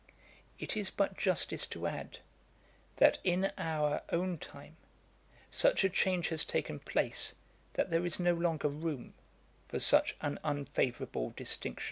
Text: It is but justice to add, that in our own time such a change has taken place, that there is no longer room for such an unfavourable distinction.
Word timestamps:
It 0.57 0.75
is 0.75 0.89
but 0.89 1.15
justice 1.15 1.67
to 1.67 1.85
add, 1.85 2.17
that 2.95 3.19
in 3.23 3.51
our 3.55 4.01
own 4.11 4.39
time 4.39 4.75
such 5.51 5.83
a 5.83 5.89
change 5.91 6.29
has 6.29 6.43
taken 6.43 6.79
place, 6.79 7.35
that 7.73 7.91
there 7.91 8.03
is 8.03 8.19
no 8.19 8.33
longer 8.33 8.67
room 8.67 9.13
for 9.67 9.77
such 9.77 10.15
an 10.19 10.39
unfavourable 10.43 11.35
distinction. 11.37 11.79